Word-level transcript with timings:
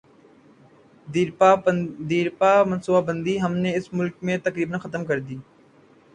دیرپا 2.09 2.53
منصوبہ 2.65 3.01
بندی 3.07 3.35
ہم 3.41 3.53
نے 3.63 3.75
اس 3.75 3.93
ملک 3.93 4.15
میں 4.23 4.37
تقریبا 4.43 4.77
ختم 4.77 5.05
کر 5.05 5.19
دی 5.19 5.35
ہے۔ 5.35 5.41